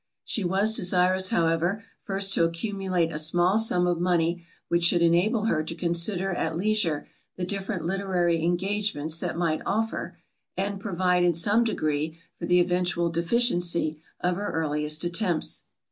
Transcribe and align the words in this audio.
She 0.25 0.43
was 0.43 0.75
desirous 0.75 1.29
however 1.29 1.83
first 2.01 2.33
to 2.33 2.43
accumulate 2.43 3.11
a 3.11 3.19
small 3.19 3.59
sum 3.59 3.85
of 3.85 3.99
money, 4.01 4.43
which 4.67 4.83
should 4.85 5.03
enable 5.03 5.45
her 5.45 5.63
to 5.63 5.75
consider 5.75 6.31
at 6.33 6.57
leisure 6.57 7.07
the 7.35 7.45
different 7.45 7.85
literary 7.85 8.41
engagements 8.43 9.19
that 9.19 9.37
might 9.37 9.61
offer, 9.63 10.17
and 10.57 10.79
provide 10.79 11.23
in 11.23 11.35
some 11.35 11.63
degree 11.63 12.17
for 12.39 12.47
the 12.47 12.59
eventual 12.59 13.11
deficiency 13.11 14.01
of 14.19 14.37
her 14.37 14.51
earliest 14.51 15.03
attempts. 15.03 15.65